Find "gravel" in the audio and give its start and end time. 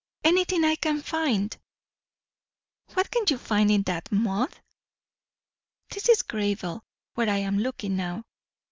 6.23-6.83